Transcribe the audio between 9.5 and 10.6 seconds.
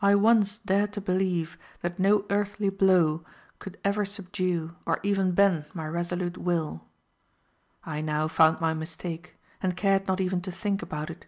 and cared not even to